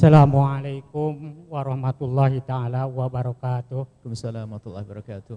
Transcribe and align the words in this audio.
Assalamualaikum 0.00 1.44
warahmatullahi 1.52 2.40
taala 2.40 2.88
wabarakatuh. 2.88 3.84
Waalaikumsalam 3.84 4.48
warahmatullahi 4.48 4.84
wabarakatuh. 4.88 5.36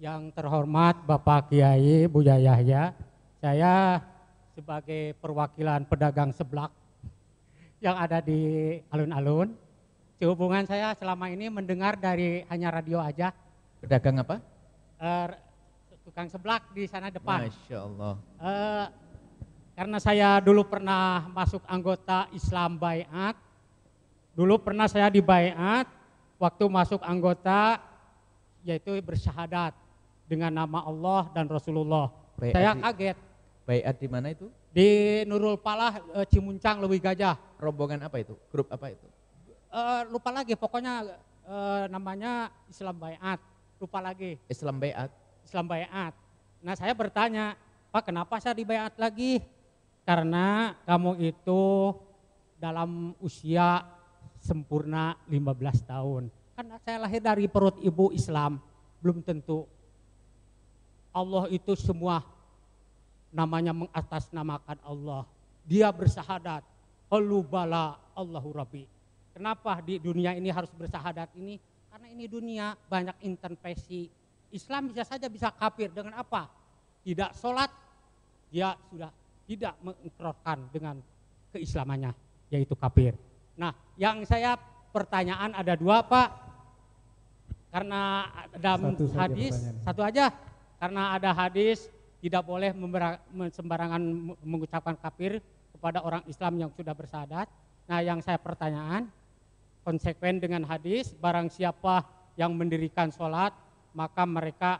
Yang 0.00 0.22
terhormat 0.32 1.04
Bapak 1.04 1.52
Kiai 1.52 2.08
Buya 2.08 2.40
Yahya, 2.40 2.96
saya 3.36 4.00
sebagai 4.56 5.12
perwakilan 5.20 5.84
pedagang 5.84 6.32
seblak 6.32 6.72
yang 7.84 8.00
ada 8.00 8.24
di 8.24 8.80
alun-alun. 8.88 9.52
Sehubungan 10.16 10.64
saya 10.64 10.96
selama 10.96 11.28
ini 11.28 11.52
mendengar 11.52 12.00
dari 12.00 12.48
hanya 12.48 12.72
radio 12.72 13.04
aja. 13.04 13.28
Pedagang 13.84 14.24
apa? 14.24 14.40
Eh, 15.04 15.36
tukang 16.08 16.32
seblak 16.32 16.64
di 16.72 16.88
sana 16.88 17.12
depan. 17.12 17.44
Masya 17.44 17.76
Allah. 17.84 18.14
Eh, 18.40 18.86
karena 19.76 20.00
saya 20.00 20.40
dulu 20.40 20.64
pernah 20.64 21.28
masuk 21.28 21.60
anggota 21.68 22.24
Islam 22.32 22.80
Bayat, 22.80 23.36
dulu 24.38 24.54
pernah 24.62 24.86
saya 24.86 25.10
di 25.10 25.18
Bayat, 25.18 25.90
waktu 26.38 26.62
masuk 26.70 27.02
anggota 27.02 27.82
yaitu 28.62 28.94
bersyahadat 29.02 29.74
dengan 30.30 30.54
nama 30.62 30.86
Allah 30.86 31.26
dan 31.34 31.50
Rasulullah. 31.50 32.14
Bayat 32.38 32.54
saya 32.54 32.70
di- 32.70 32.82
kaget 32.86 33.16
Bayat 33.66 33.94
di 33.98 34.06
mana 34.06 34.30
itu? 34.30 34.46
di 34.70 34.88
Nurul 35.26 35.58
Palah 35.58 35.98
eh, 36.14 36.26
Cimuncang 36.30 36.78
Lewi 36.78 37.02
Gajah. 37.02 37.34
Rombongan 37.58 38.06
apa 38.06 38.22
itu? 38.22 38.38
Grup 38.54 38.70
apa 38.70 38.94
itu? 38.94 39.08
Eh, 39.74 40.02
lupa 40.06 40.30
lagi 40.30 40.54
pokoknya 40.54 41.02
eh, 41.42 41.84
namanya 41.90 42.54
Islam 42.70 42.94
Bayat. 42.94 43.42
Lupa 43.82 43.98
lagi 43.98 44.38
Islam 44.46 44.78
Bayat. 44.78 45.10
Islam 45.42 45.66
Bayat. 45.66 46.14
Nah 46.62 46.78
saya 46.78 46.94
bertanya, 46.94 47.58
Pak 47.90 48.06
kenapa 48.06 48.38
saya 48.38 48.54
dibayat 48.54 48.94
lagi? 48.94 49.42
Karena 50.06 50.78
kamu 50.86 51.18
itu 51.26 51.90
dalam 52.58 53.18
usia 53.18 53.97
sempurna 54.40 55.18
15 55.26 55.84
tahun. 55.84 56.22
Karena 56.58 56.76
saya 56.82 56.98
lahir 57.06 57.22
dari 57.22 57.46
perut 57.46 57.78
ibu 57.82 58.10
Islam, 58.10 58.58
belum 58.98 59.22
tentu 59.22 59.66
Allah 61.14 61.46
itu 61.50 61.74
semua 61.78 62.22
namanya 63.30 63.74
mengatasnamakan 63.74 64.78
Allah. 64.82 65.22
Dia 65.68 65.92
bersahadat, 65.92 66.64
bala 67.46 68.00
Allahu 68.16 68.50
Rabbi. 68.56 68.84
Kenapa 69.34 69.78
di 69.84 70.02
dunia 70.02 70.34
ini 70.34 70.50
harus 70.50 70.72
bersahadat 70.74 71.30
ini? 71.38 71.62
Karena 71.92 72.08
ini 72.10 72.24
dunia 72.26 72.74
banyak 72.90 73.22
intervensi. 73.22 74.10
Islam 74.50 74.88
bisa 74.90 75.04
saja 75.04 75.28
bisa 75.28 75.52
kafir 75.52 75.92
dengan 75.92 76.18
apa? 76.18 76.48
Tidak 77.04 77.36
sholat, 77.36 77.70
dia 78.48 78.74
sudah 78.90 79.12
tidak 79.48 79.74
mengikrarkan 79.80 80.58
dengan 80.72 80.96
keislamannya, 81.52 82.12
yaitu 82.52 82.74
kafir. 82.76 83.16
Nah, 83.58 83.74
yang 83.98 84.22
saya 84.22 84.54
pertanyaan 84.94 85.50
ada 85.50 85.74
dua 85.74 86.06
Pak, 86.06 86.28
karena 87.74 88.30
dalam 88.56 88.94
Satu 88.94 89.18
hadis 89.18 89.54
satu 89.82 90.00
aja, 90.06 90.30
karena 90.78 91.18
ada 91.18 91.34
hadis 91.34 91.90
tidak 92.22 92.46
boleh 92.46 92.70
sembarangan 93.50 94.00
mengucapkan 94.46 94.94
kafir 94.96 95.42
kepada 95.74 96.00
orang 96.06 96.22
Islam 96.30 96.54
yang 96.56 96.70
sudah 96.72 96.94
bersahadat. 96.94 97.50
Nah, 97.90 97.98
yang 97.98 98.22
saya 98.22 98.38
pertanyaan, 98.38 99.10
konsekuen 99.82 100.38
dengan 100.38 100.62
hadis, 100.62 101.14
barang 101.18 101.50
siapa 101.50 102.06
yang 102.38 102.54
mendirikan 102.54 103.10
sholat, 103.10 103.50
maka 103.90 104.22
mereka 104.22 104.78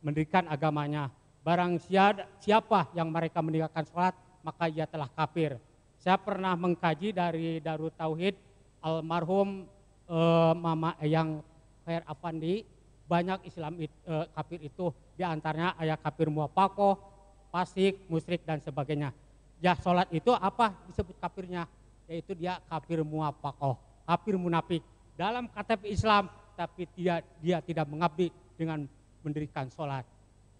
mendirikan 0.00 0.48
agamanya. 0.48 1.12
Barang 1.44 1.76
sia- 1.76 2.24
siapa 2.40 2.88
yang 2.96 3.12
mereka 3.12 3.44
mendirikan 3.44 3.84
sholat, 3.84 4.16
maka 4.40 4.64
ia 4.68 4.88
telah 4.88 5.08
kafir. 5.12 5.60
Saya 6.04 6.20
pernah 6.20 6.52
mengkaji 6.52 7.16
dari 7.16 7.64
Darut 7.64 7.96
Tauhid 7.96 8.36
almarhum 8.84 9.64
eh, 10.04 10.52
Mama 10.52 10.92
yang 11.00 11.40
Khair 11.80 12.04
Afandi, 12.04 12.60
banyak 13.08 13.48
Islam 13.48 13.80
it- 13.80 14.04
eh, 14.04 14.28
kafir 14.36 14.60
itu 14.60 14.92
di 15.16 15.24
antaranya 15.24 15.72
ayat 15.80 16.04
kafir 16.04 16.28
muapakoh, 16.28 17.00
fasik, 17.48 18.04
musyrik 18.12 18.44
dan 18.44 18.60
sebagainya. 18.60 19.16
Ya 19.64 19.72
sholat 19.80 20.12
itu 20.12 20.28
apa 20.36 20.76
disebut 20.92 21.16
kafirnya? 21.16 21.64
Yaitu 22.04 22.36
dia 22.36 22.60
kafir 22.68 23.00
muapakoh, 23.00 23.80
kafir 24.04 24.36
munafik. 24.36 24.84
Dalam 25.16 25.48
KTP 25.48 25.88
Islam 25.88 26.28
tapi 26.52 26.84
dia 26.92 27.24
dia 27.40 27.64
tidak 27.64 27.88
mengabdi 27.88 28.28
dengan 28.60 28.84
mendirikan 29.24 29.72
sholat. 29.72 30.04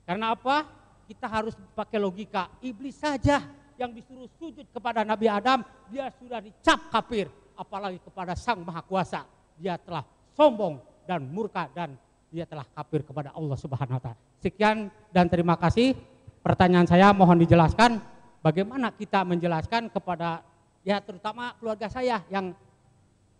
Karena 0.09 0.33
apa? 0.33 0.65
Kita 1.05 1.29
harus 1.29 1.53
pakai 1.77 2.01
logika. 2.01 2.49
Iblis 2.65 2.97
saja 2.97 3.45
yang 3.81 3.91
disuruh 3.91 4.31
sujud 4.39 4.67
kepada 4.71 5.03
Nabi 5.03 5.27
Adam, 5.27 5.63
dia 5.91 6.11
sudah 6.19 6.39
dicap 6.39 6.91
kafir. 6.91 7.27
Apalagi 7.55 8.03
kepada 8.03 8.35
Sang 8.35 8.67
Maha 8.67 8.83
Kuasa, 8.83 9.23
dia 9.55 9.79
telah 9.79 10.03
sombong 10.35 10.83
dan 11.07 11.23
murka 11.31 11.71
dan 11.71 11.95
dia 12.35 12.43
telah 12.43 12.67
kafir 12.75 13.07
kepada 13.07 13.31
Allah 13.31 13.55
Subhanahu 13.55 13.95
wa 13.95 14.03
taala. 14.03 14.19
Sekian 14.43 14.91
dan 15.15 15.31
terima 15.31 15.55
kasih. 15.55 15.95
Pertanyaan 16.43 16.85
saya 16.85 17.15
mohon 17.15 17.41
dijelaskan 17.41 18.03
bagaimana 18.45 18.93
kita 18.93 19.25
menjelaskan 19.25 19.89
kepada 19.89 20.45
ya 20.85 21.01
terutama 21.01 21.57
keluarga 21.57 21.89
saya 21.89 22.21
yang 22.29 22.53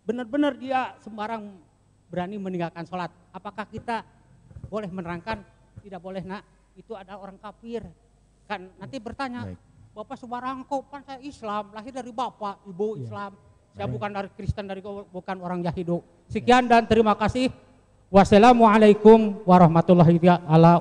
benar-benar 0.07 0.57
dia 0.57 0.97
sembarang 1.03 1.53
berani 2.09 2.39
meninggalkan 2.39 2.87
sholat. 2.87 3.11
Apakah 3.29 3.67
kita 3.69 4.01
boleh 4.71 4.89
menerangkan? 4.89 5.43
Tidak 5.83 6.01
boleh 6.01 6.25
nak, 6.25 6.41
itu 6.73 6.97
ada 6.97 7.19
orang 7.19 7.37
kafir. 7.37 7.85
Kan 8.49 8.73
nanti 8.81 8.97
bertanya, 8.97 9.45
Baik. 9.45 9.59
Bapak 9.95 10.19
sembarang 10.19 10.67
kok 10.67 10.91
kan 10.91 10.99
saya 11.07 11.23
Islam, 11.23 11.71
lahir 11.71 11.95
dari 11.95 12.11
Bapak, 12.11 12.67
Ibu 12.67 12.99
Iya. 12.99 13.07
Islam. 13.07 13.31
Saya 13.71 13.87
Baik. 13.87 13.95
bukan 13.95 14.09
dari 14.11 14.29
Kristen, 14.35 14.65
dari 14.67 14.81
bukan 14.83 15.35
orang 15.39 15.63
Yahudi. 15.63 16.03
Sekian 16.27 16.67
dan 16.67 16.83
terima 16.83 17.15
kasih. 17.15 17.47
Wassalamualaikum 18.11 19.39
warahmatullahi 19.47 20.19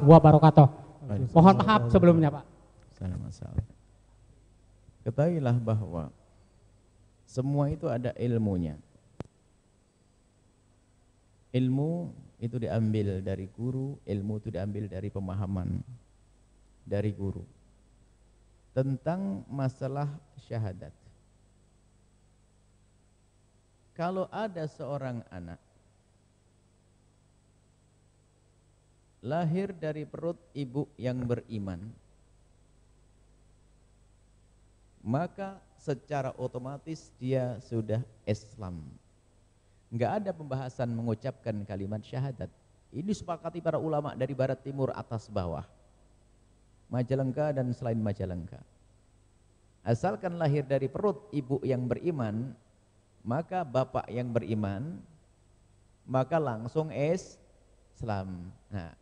wabarakatuh. 0.03 0.67
Mohon 1.31 1.55
maaf 1.63 1.83
sebelumnya 1.95 2.29
Pak. 2.35 2.45
Salah 2.99 3.19
masalah. 3.23 3.67
Ketahuilah 5.07 5.57
bahwa 5.63 6.11
semua 7.23 7.71
itu 7.71 7.87
ada 7.87 8.11
ilmunya. 8.19 8.75
Ilmu 11.55 12.11
itu 12.43 12.59
diambil 12.59 13.23
dari 13.23 13.47
guru, 13.47 13.95
ilmu 14.03 14.43
itu 14.43 14.51
diambil 14.51 14.91
dari 14.91 15.07
pemahaman 15.07 15.83
dari 16.83 17.15
guru. 17.15 17.47
Tentang 18.75 19.47
masalah 19.47 20.11
syahadat. 20.45 20.91
Kalau 23.95 24.27
ada 24.35 24.67
seorang 24.67 25.23
anak 25.31 25.63
lahir 29.25 29.73
dari 29.73 30.05
perut 30.05 30.37
ibu 30.53 30.85
yang 31.01 31.23
beriman, 31.25 31.81
maka 35.01 35.57
secara 35.81 36.37
otomatis 36.37 37.09
dia 37.17 37.57
sudah 37.65 38.05
Islam. 38.29 38.85
Enggak 39.89 40.13
ada 40.21 40.31
pembahasan 40.35 40.93
mengucapkan 40.93 41.55
kalimat 41.65 42.05
syahadat. 42.05 42.53
Ini 42.91 43.13
sepakati 43.15 43.65
para 43.65 43.81
ulama 43.81 44.13
dari 44.13 44.35
barat 44.37 44.61
timur 44.61 44.93
atas 44.93 45.31
bawah. 45.31 45.65
Majalengka 46.95 47.51
dan 47.51 47.75
selain 47.75 47.99
Majalengka. 47.99 48.63
Asalkan 49.83 50.39
lahir 50.39 50.63
dari 50.63 50.87
perut 50.87 51.27
ibu 51.35 51.59
yang 51.67 51.91
beriman, 51.91 52.55
maka 53.27 53.67
bapak 53.67 54.07
yang 54.07 54.31
beriman, 54.31 55.03
maka 56.07 56.39
langsung 56.39 56.95
Islam. 56.95 58.49
Nah, 58.71 58.95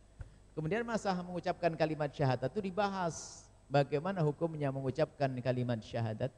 kemudian 0.57 0.81
masalah 0.81 1.21
mengucapkan 1.21 1.71
kalimat 1.77 2.09
syahadat 2.09 2.49
itu 2.49 2.73
dibahas. 2.73 3.45
Bagaimana 3.71 4.25
hukumnya 4.25 4.73
mengucapkan 4.73 5.29
kalimat 5.39 5.79
syahadat? 5.79 6.33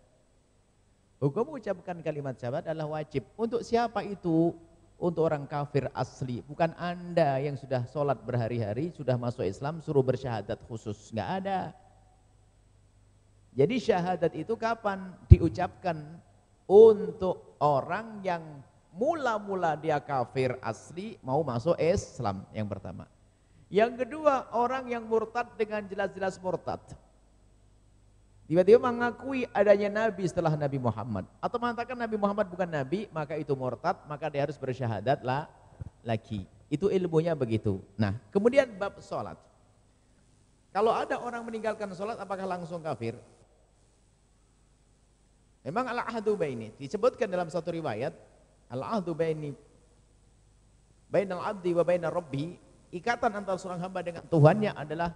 Hukum 1.17 1.55
mengucapkan 1.55 1.97
kalimat 2.03 2.35
syahadat 2.37 2.69
adalah 2.69 2.99
wajib. 2.99 3.23
Untuk 3.39 3.63
siapa 3.63 4.03
itu? 4.03 4.53
Untuk 4.95 5.27
orang 5.27 5.43
kafir 5.43 5.91
asli. 5.91 6.39
Bukan 6.47 6.71
anda 6.79 7.35
yang 7.43 7.59
sudah 7.59 7.83
sholat 7.91 8.15
berhari-hari, 8.23 8.95
sudah 8.95 9.19
masuk 9.19 9.43
Islam, 9.43 9.83
suruh 9.83 10.01
bersyahadat 10.01 10.59
khusus. 10.71 11.11
Nggak 11.11 11.29
ada. 11.43 11.59
Jadi 13.55 13.75
syahadat 13.79 14.31
itu 14.35 14.55
kapan 14.55 15.11
diucapkan? 15.31 15.99
Untuk 16.65 17.61
orang 17.61 18.25
yang 18.25 18.41
mula-mula 18.89 19.77
dia 19.77 20.01
kafir 20.01 20.57
asli 20.65 21.19
mau 21.21 21.45
masuk 21.45 21.77
Islam 21.77 22.41
yang 22.49 22.65
pertama. 22.65 23.05
Yang 23.69 24.01
kedua, 24.01 24.49
orang 24.55 24.89
yang 24.89 25.05
murtad 25.05 25.51
dengan 25.59 25.85
jelas-jelas 25.85 26.41
murtad. 26.41 26.81
Tiba-tiba 28.45 28.77
mengakui 28.77 29.49
adanya 29.49 30.05
Nabi 30.05 30.29
setelah 30.29 30.53
Nabi 30.53 30.77
Muhammad. 30.77 31.25
Atau 31.41 31.57
mengatakan 31.57 31.97
Nabi 31.97 32.13
Muhammad 32.13 32.45
bukan 32.45 32.69
Nabi, 32.69 33.09
maka 33.09 33.33
itu 33.41 33.57
murtad, 33.57 33.97
maka 34.05 34.29
dia 34.29 34.45
harus 34.45 34.53
bersyahadat 34.55 35.25
lah 35.25 35.49
lagi. 36.05 36.45
Itu 36.69 36.93
ilmunya 36.93 37.33
begitu. 37.33 37.81
Nah, 37.97 38.13
kemudian 38.29 38.69
bab 38.77 39.01
sholat. 39.01 39.37
Kalau 40.69 40.93
ada 40.93 41.17
orang 41.17 41.41
meninggalkan 41.41 41.89
sholat, 41.97 42.21
apakah 42.21 42.45
langsung 42.45 42.85
kafir? 42.85 43.17
Memang 45.65 45.89
ala 45.89 46.05
ahdu 46.05 46.37
ini 46.45 46.69
disebutkan 46.77 47.25
dalam 47.25 47.49
satu 47.49 47.73
riwayat 47.73 48.13
Al-ahdu 48.69 49.17
baini 49.17 49.53
bainal 51.09 51.41
abdi 51.41 51.71
wa 51.71 51.85
bainar 51.85 52.11
rabbi, 52.11 52.57
ikatan 52.89 53.31
antara 53.33 53.57
seorang 53.61 53.81
hamba 53.81 54.01
dengan 54.01 54.25
Tuhannya 54.25 54.73
adalah 54.73 55.13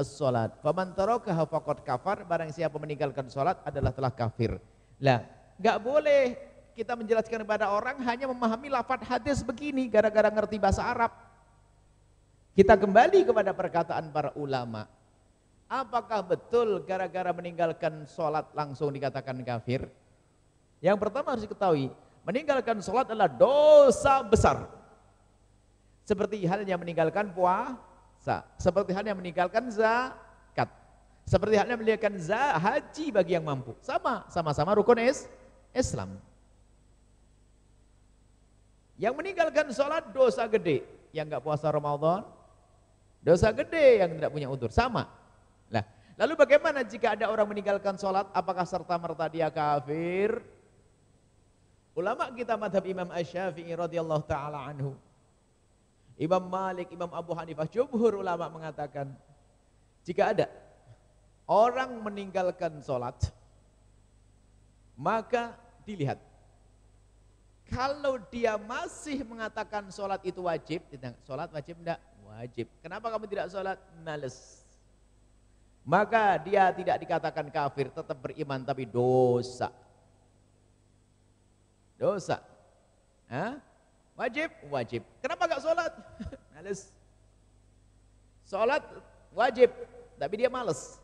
as-salat. 0.00 0.56
Faman 0.64 0.96
tarakaha 0.96 1.44
faqad 1.44 1.84
kafar, 1.84 2.24
barang 2.24 2.50
siapa 2.50 2.76
meninggalkan 2.80 3.28
salat 3.28 3.60
adalah 3.62 3.92
telah 3.92 4.10
kafir. 4.10 4.56
Lah, 4.98 5.22
enggak 5.60 5.78
boleh 5.84 6.22
kita 6.72 6.96
menjelaskan 6.96 7.44
kepada 7.44 7.68
orang 7.68 8.00
hanya 8.08 8.24
memahami 8.24 8.72
lafaz 8.72 9.04
hadis 9.04 9.44
begini 9.44 9.84
gara-gara 9.92 10.32
ngerti 10.32 10.56
bahasa 10.56 10.80
Arab. 10.80 11.12
Kita 12.56 12.74
kembali 12.74 13.28
kepada 13.28 13.52
perkataan 13.52 14.10
para 14.10 14.32
ulama. 14.34 14.88
Apakah 15.70 16.26
betul 16.26 16.82
gara-gara 16.82 17.30
meninggalkan 17.30 18.02
sholat 18.10 18.50
langsung 18.56 18.90
dikatakan 18.90 19.38
kafir? 19.46 19.86
Yang 20.82 20.98
pertama 20.98 21.36
harus 21.36 21.46
diketahui, 21.46 21.94
meninggalkan 22.26 22.82
sholat 22.82 23.06
adalah 23.06 23.30
dosa 23.30 24.24
besar. 24.26 24.66
Seperti 26.02 26.42
halnya 26.42 26.74
meninggalkan 26.74 27.30
puasa, 28.20 28.44
seperti 28.60 28.92
halnya 28.92 29.16
meninggalkan 29.16 29.72
zakat, 29.72 30.68
seperti 31.24 31.56
halnya 31.56 31.80
meninggalkan 31.80 32.20
haji 32.60 33.06
bagi 33.16 33.32
yang 33.32 33.48
mampu. 33.48 33.72
Sama, 33.80 34.28
sama-sama 34.28 34.76
rukun 34.76 35.00
is, 35.00 35.24
Islam. 35.72 36.20
Yang 39.00 39.14
meninggalkan 39.16 39.72
sholat 39.72 40.12
dosa 40.12 40.44
gede, 40.52 40.84
yang 41.16 41.32
nggak 41.32 41.40
puasa 41.40 41.72
Ramadan, 41.72 42.28
dosa 43.24 43.48
gede 43.56 44.04
yang 44.04 44.12
tidak 44.20 44.30
punya 44.36 44.52
udur, 44.52 44.68
sama. 44.68 45.08
Nah, 45.72 45.80
lalu 46.20 46.36
bagaimana 46.36 46.84
jika 46.84 47.16
ada 47.16 47.32
orang 47.32 47.48
meninggalkan 47.48 47.96
sholat, 47.96 48.28
apakah 48.36 48.68
serta 48.68 49.00
merta 49.00 49.32
dia 49.32 49.48
kafir? 49.48 50.44
Ulama 51.96 52.28
kita 52.36 52.60
madhab 52.60 52.84
Imam 52.84 53.08
Ash-Syafi'i 53.08 53.72
radhiyallahu 53.72 54.28
taala 54.28 54.68
anhu. 54.68 54.92
Imam 56.20 56.44
Malik, 56.44 56.92
Imam 56.92 57.08
Abu 57.16 57.32
Hanifah, 57.32 57.64
jumhur 57.64 58.20
ulama 58.20 58.52
mengatakan 58.52 59.08
jika 60.04 60.36
ada 60.36 60.46
orang 61.48 61.96
meninggalkan 62.04 62.84
sholat, 62.84 63.16
maka 65.00 65.56
dilihat 65.88 66.20
kalau 67.72 68.20
dia 68.28 68.60
masih 68.60 69.24
mengatakan 69.24 69.88
sholat 69.88 70.20
itu 70.28 70.44
wajib, 70.44 70.84
sholat 71.24 71.48
wajib 71.48 71.80
enggak? 71.80 72.00
Wajib. 72.28 72.68
Kenapa 72.84 73.08
kamu 73.08 73.24
tidak 73.24 73.48
sholat? 73.48 73.80
Males 74.04 74.60
maka 75.84 76.36
dia 76.38 76.68
tidak 76.70 76.96
dikatakan 77.00 77.48
kafir, 77.48 77.88
tetap 77.88 78.16
beriman 78.20 78.60
tapi 78.60 78.84
dosa. 78.84 79.72
Dosa. 81.96 82.40
Hah? 83.28 83.60
Wajib? 84.20 84.48
Wajib. 84.68 85.02
Kenapa 85.24 85.48
gak 85.48 85.62
sholat? 85.64 85.92
males. 86.52 86.92
Sholat 88.44 88.82
wajib, 89.32 89.72
tapi 90.20 90.34
dia 90.44 90.52
males. 90.52 91.00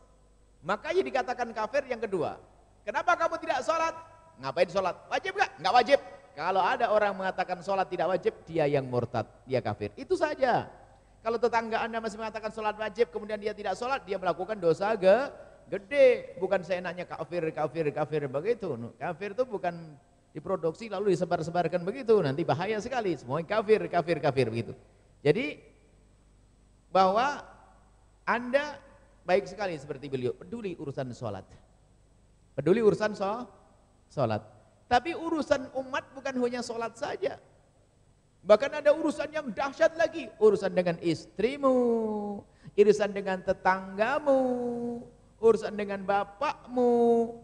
Makanya 0.61 1.01
dikatakan 1.01 1.49
kafir 1.49 1.89
yang 1.89 1.97
kedua. 1.97 2.37
Kenapa 2.85 3.17
kamu 3.17 3.41
tidak 3.41 3.65
sholat? 3.65 3.97
Ngapain 4.37 4.69
sholat? 4.69 4.95
Wajib 5.09 5.33
gak? 5.33 5.49
Gak 5.57 5.73
wajib. 5.73 5.99
Kalau 6.37 6.61
ada 6.61 6.93
orang 6.93 7.17
mengatakan 7.17 7.57
sholat 7.65 7.89
tidak 7.89 8.13
wajib, 8.13 8.37
dia 8.45 8.69
yang 8.69 8.85
murtad, 8.85 9.25
dia 9.49 9.65
kafir. 9.65 9.89
Itu 9.97 10.13
saja. 10.13 10.69
Kalau 11.25 11.41
tetangga 11.41 11.81
anda 11.81 11.97
masih 11.97 12.21
mengatakan 12.21 12.53
sholat 12.53 12.77
wajib, 12.77 13.09
kemudian 13.09 13.41
dia 13.41 13.57
tidak 13.57 13.73
sholat, 13.73 14.05
dia 14.05 14.21
melakukan 14.21 14.61
dosa 14.61 14.93
ge, 14.93 15.33
gede. 15.65 16.37
Bukan 16.37 16.61
seenaknya 16.61 17.09
kafir, 17.09 17.49
kafir, 17.49 17.89
kafir 17.89 18.29
begitu. 18.29 18.77
Kafir 19.01 19.33
itu 19.33 19.43
bukan 19.49 19.97
diproduksi 20.37 20.85
lalu 20.85 21.17
disebar-sebarkan 21.17 21.81
begitu. 21.81 22.13
Nanti 22.21 22.45
bahaya 22.45 22.77
sekali. 22.77 23.17
Semua 23.17 23.41
kafir, 23.41 23.89
kafir, 23.89 24.21
kafir 24.21 24.53
begitu. 24.53 24.77
Jadi 25.25 25.57
bahwa 26.93 27.41
anda 28.21 28.77
baik 29.25 29.49
sekali 29.49 29.73
seperti 29.73 30.05
beliau, 30.05 30.37
peduli 30.37 30.77
urusan 30.77 31.09
sholat. 31.17 31.43
Peduli 32.53 32.85
urusan 32.85 33.17
sholat. 34.13 34.41
Tapi 34.87 35.17
urusan 35.17 35.73
umat 35.73 36.05
bukan 36.13 36.35
hanya 36.45 36.61
sholat 36.61 36.95
saja. 36.95 37.41
Bahkan 38.47 38.79
ada 38.79 38.95
urusan 38.95 39.27
yang 39.33 39.51
dahsyat 39.51 39.99
lagi, 39.99 40.31
urusan 40.39 40.71
dengan 40.71 40.95
istrimu, 41.03 41.75
urusan 42.71 43.11
dengan 43.11 43.43
tetanggamu, 43.43 44.39
urusan 45.37 45.73
dengan 45.77 46.01
bapakmu, 46.01 46.93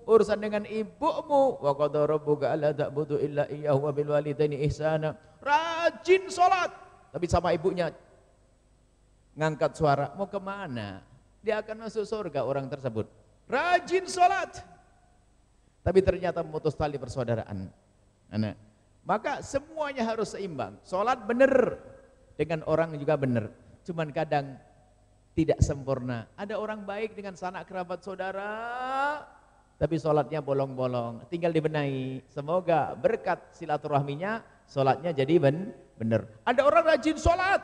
urusan 0.09 0.39
dengan 0.41 0.63
ibumu. 0.65 1.61
Wa 1.61 1.73
qad 1.77 1.93
rabbuka 1.93 2.53
alla 2.53 2.73
ta'budu 2.73 3.21
illa 3.21 3.45
iyyahu 3.49 3.79
wa 3.85 3.91
bil 3.93 4.09
walidaini 4.13 4.61
ihsana. 4.65 5.13
Rajin 5.43 6.31
salat, 6.31 6.71
tapi 7.11 7.25
sama 7.27 7.51
ibunya 7.51 7.91
ngangkat 9.37 9.71
suara, 9.75 10.13
mau 10.15 10.25
ke 10.25 10.39
mana? 10.39 11.03
Dia 11.43 11.59
akan 11.59 11.85
masuk 11.89 12.07
surga 12.07 12.47
orang 12.47 12.71
tersebut. 12.71 13.05
Rajin 13.45 14.07
salat, 14.07 14.63
tapi 15.83 15.99
ternyata 15.99 16.39
memutus 16.39 16.73
tali 16.73 16.95
persaudaraan. 16.95 17.67
Anak. 18.31 18.55
Maka 19.03 19.43
semuanya 19.43 20.07
harus 20.07 20.31
seimbang. 20.31 20.79
Sholat 20.87 21.27
benar 21.27 21.75
dengan 22.39 22.63
orang 22.63 22.95
juga 22.95 23.19
benar. 23.19 23.51
Cuman 23.83 24.15
kadang 24.15 24.55
tidak 25.33 25.59
sempurna. 25.65 26.29
Ada 26.37 26.57
orang 26.57 26.85
baik 26.85 27.17
dengan 27.17 27.33
sanak 27.33 27.65
kerabat 27.65 28.05
saudara, 28.05 28.53
tapi 29.81 29.97
sholatnya 29.97 30.39
bolong-bolong. 30.39 31.25
Tinggal 31.27 31.49
dibenahi. 31.49 32.21
Semoga 32.29 32.93
berkat 32.93 33.51
silaturahminya, 33.57 34.45
sholatnya 34.69 35.11
jadi 35.11 35.41
ben 35.41 35.73
benar. 35.97 36.29
Ada 36.45 36.61
orang 36.63 36.85
rajin 36.85 37.17
sholat, 37.17 37.61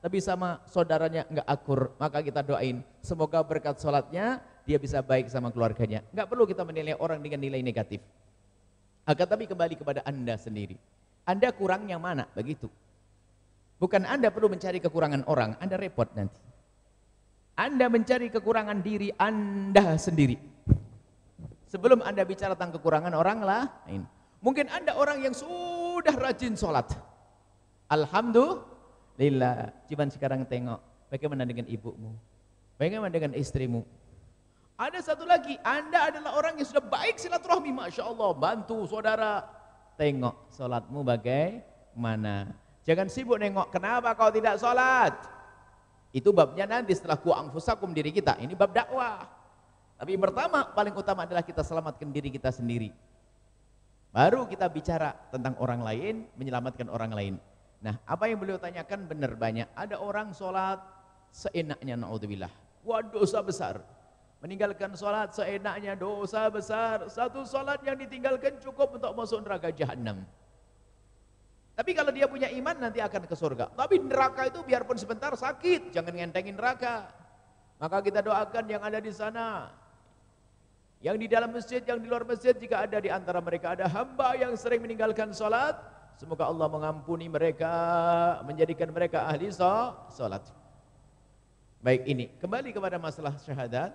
tapi 0.00 0.18
sama 0.24 0.58
saudaranya 0.64 1.28
nggak 1.28 1.46
akur. 1.46 1.92
Maka 2.00 2.24
kita 2.24 2.40
doain, 2.40 2.80
semoga 3.04 3.44
berkat 3.44 3.76
sholatnya 3.76 4.40
dia 4.64 4.80
bisa 4.80 5.04
baik 5.04 5.28
sama 5.28 5.52
keluarganya. 5.52 6.00
Nggak 6.10 6.28
perlu 6.32 6.44
kita 6.48 6.64
menilai 6.64 6.96
orang 6.96 7.20
dengan 7.20 7.44
nilai 7.44 7.60
negatif. 7.60 8.00
Akan 9.02 9.26
tapi 9.26 9.50
kembali 9.50 9.74
kepada 9.76 10.00
Anda 10.06 10.38
sendiri. 10.38 10.78
Anda 11.26 11.50
kurang 11.54 11.90
yang 11.90 12.02
mana? 12.02 12.26
Begitu. 12.34 12.70
Bukan 13.82 14.06
Anda 14.06 14.30
perlu 14.30 14.46
mencari 14.46 14.78
kekurangan 14.78 15.26
orang, 15.26 15.58
Anda 15.58 15.74
repot 15.74 16.06
nanti. 16.14 16.51
Anda 17.56 17.86
mencari 17.92 18.32
kekurangan 18.32 18.80
diri 18.80 19.12
Anda 19.20 20.00
sendiri. 20.00 20.40
Sebelum 21.68 22.04
Anda 22.04 22.24
bicara 22.24 22.56
tentang 22.56 22.80
kekurangan 22.80 23.12
orang 23.12 23.40
lain. 23.44 24.02
Mungkin 24.40 24.68
Anda 24.72 24.96
orang 24.96 25.20
yang 25.24 25.36
sudah 25.36 26.12
rajin 26.16 26.56
sholat. 26.56 26.92
Alhamdulillah. 27.92 29.72
Cuman 29.88 30.08
sekarang 30.08 30.48
tengok 30.48 30.80
bagaimana 31.12 31.44
dengan 31.44 31.68
ibumu. 31.68 32.16
Bagaimana 32.80 33.12
dengan 33.12 33.32
istrimu. 33.36 33.84
Ada 34.80 35.12
satu 35.12 35.28
lagi, 35.28 35.54
Anda 35.62 36.10
adalah 36.10 36.34
orang 36.34 36.58
yang 36.58 36.66
sudah 36.66 36.82
baik 36.82 37.20
silaturahmi, 37.20 37.70
Masya 37.70 38.02
Allah, 38.02 38.34
bantu 38.34 38.82
saudara. 38.88 39.44
Tengok 39.94 40.50
sholatmu 40.56 41.04
bagaimana. 41.04 42.50
Jangan 42.82 43.06
sibuk 43.06 43.38
nengok, 43.38 43.70
kenapa 43.70 44.16
kau 44.16 44.32
tidak 44.32 44.58
sholat? 44.58 45.14
Itu 46.12 46.30
babnya 46.30 46.68
nanti 46.68 46.92
setelah 46.92 47.16
ku 47.16 47.32
angfusakum 47.32 47.90
diri 47.96 48.12
kita. 48.12 48.36
Ini 48.36 48.52
bab 48.52 48.76
dakwah. 48.76 49.24
Tapi 49.96 50.12
pertama, 50.20 50.68
paling 50.76 50.92
utama 50.92 51.24
adalah 51.24 51.40
kita 51.40 51.64
selamatkan 51.64 52.12
diri 52.12 52.28
kita 52.28 52.52
sendiri. 52.52 52.92
Baru 54.12 54.44
kita 54.44 54.68
bicara 54.68 55.16
tentang 55.32 55.56
orang 55.56 55.80
lain, 55.80 56.28
menyelamatkan 56.36 56.92
orang 56.92 57.12
lain. 57.16 57.34
Nah, 57.80 57.96
apa 58.04 58.28
yang 58.28 58.36
beliau 58.36 58.60
tanyakan 58.60 59.08
benar 59.08 59.32
banyak. 59.40 59.64
Ada 59.72 59.96
orang 59.96 60.36
sholat 60.36 60.84
seenaknya, 61.32 61.96
na'udzubillah. 61.96 62.52
Wah 62.84 63.00
dosa 63.00 63.40
besar. 63.40 63.80
Meninggalkan 64.44 64.92
sholat 64.98 65.32
seenaknya 65.32 65.96
dosa 65.96 66.52
besar. 66.52 67.08
Satu 67.08 67.46
sholat 67.48 67.80
yang 67.86 67.96
ditinggalkan 67.96 68.60
cukup 68.60 69.00
untuk 69.00 69.16
masuk 69.16 69.40
neraka 69.40 69.72
jahanam. 69.72 70.26
Tapi 71.72 71.90
kalau 71.96 72.12
dia 72.12 72.28
punya 72.28 72.52
iman 72.52 72.76
nanti 72.76 73.00
akan 73.00 73.24
ke 73.24 73.32
surga. 73.32 73.72
Tapi 73.72 73.96
neraka 73.96 74.44
itu 74.44 74.60
biarpun 74.60 74.96
sebentar 75.00 75.32
sakit, 75.32 75.96
jangan 75.96 76.12
ngentengin 76.12 76.56
neraka. 76.56 77.08
Maka 77.80 78.04
kita 78.04 78.20
doakan 78.20 78.64
yang 78.68 78.82
ada 78.84 79.00
di 79.00 79.08
sana. 79.08 79.72
Yang 81.02 81.16
di 81.18 81.26
dalam 81.26 81.50
masjid, 81.50 81.82
yang 81.82 81.98
di 81.98 82.06
luar 82.06 82.22
masjid, 82.22 82.54
jika 82.54 82.86
ada 82.86 83.02
di 83.02 83.10
antara 83.10 83.42
mereka 83.42 83.74
ada 83.74 83.90
hamba 83.90 84.38
yang 84.38 84.54
sering 84.54 84.78
meninggalkan 84.84 85.34
sholat, 85.34 85.74
semoga 86.14 86.46
Allah 86.46 86.70
mengampuni 86.70 87.26
mereka, 87.26 87.72
menjadikan 88.46 88.92
mereka 88.94 89.26
ahli 89.26 89.50
sholat. 89.50 90.44
Baik 91.82 92.06
ini, 92.06 92.30
kembali 92.38 92.70
kepada 92.70 93.02
masalah 93.02 93.34
syahadat. 93.42 93.90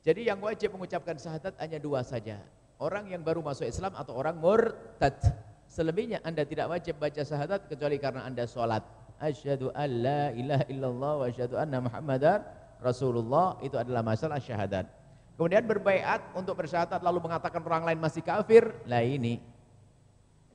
Jadi 0.00 0.24
yang 0.32 0.40
wajib 0.40 0.72
mengucapkan 0.72 1.20
syahadat 1.20 1.52
hanya 1.60 1.76
dua 1.76 2.00
saja. 2.00 2.40
Orang 2.80 3.12
yang 3.12 3.20
baru 3.20 3.44
masuk 3.44 3.68
Islam 3.68 3.92
atau 3.92 4.16
orang 4.16 4.40
murtad. 4.40 5.20
Selebihnya 5.68 6.24
anda 6.24 6.42
tidak 6.48 6.72
wajib 6.72 6.96
baca 6.96 7.20
syahadat 7.20 7.68
kecuali 7.68 8.00
karena 8.00 8.24
anda 8.24 8.48
sholat. 8.48 8.80
Asyhadu 9.20 9.68
an 9.76 9.88
la 10.00 10.22
ilaha 10.32 10.64
illallah 10.72 11.12
wa 11.20 11.24
asyhadu 11.28 11.54
anna 11.60 11.78
muhammadar 11.84 12.38
rasulullah. 12.80 13.60
Itu 13.60 13.76
adalah 13.76 14.00
masalah 14.00 14.40
syahadat. 14.40 14.88
Kemudian 15.36 15.62
berbaiat 15.68 16.34
untuk 16.34 16.58
bersyahadat 16.58 16.98
lalu 16.98 17.22
mengatakan 17.22 17.62
orang 17.62 17.84
lain 17.86 18.00
masih 18.00 18.24
kafir. 18.24 18.74
Lah 18.88 19.04
ini. 19.04 19.38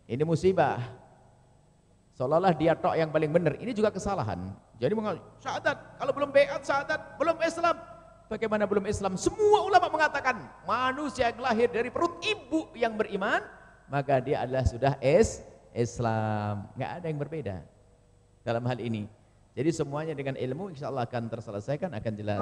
Ini 0.09 0.23
musibah. 0.27 0.81
Seolah-olah 2.19 2.53
dia 2.53 2.75
tok 2.75 2.99
yang 2.99 3.07
paling 3.07 3.31
benar. 3.31 3.55
Ini 3.57 3.71
juga 3.71 3.89
kesalahan. 3.89 4.51
Jadi 4.77 4.93
mengatakan, 4.93 5.23
syahadat, 5.39 5.77
kalau 5.95 6.11
belum 6.11 6.29
beat 6.35 6.61
syahadat, 6.67 6.99
belum 7.15 7.37
Islam. 7.39 7.75
Bagaimana 8.27 8.63
belum 8.67 8.85
Islam? 8.89 9.13
Semua 9.15 9.63
ulama 9.63 9.87
mengatakan, 9.87 10.35
manusia 10.67 11.31
yang 11.31 11.39
lahir 11.39 11.71
dari 11.71 11.87
perut 11.87 12.19
ibu 12.19 12.67
yang 12.75 12.99
beriman, 12.99 13.39
maka 13.87 14.19
dia 14.19 14.43
adalah 14.43 14.63
sudah 14.67 14.93
es 14.99 15.41
Islam. 15.73 16.67
Nggak 16.77 16.91
ada 17.01 17.05
yang 17.09 17.19
berbeda 17.19 17.55
dalam 18.43 18.63
hal 18.67 18.79
ini. 18.79 19.07
Jadi 19.53 19.69
semuanya 19.69 20.17
dengan 20.17 20.33
ilmu 20.33 20.73
insya 20.73 20.89
Allah 20.89 21.05
akan 21.05 21.29
terselesaikan, 21.29 21.93
akan 21.93 22.13
jelas. 22.17 22.41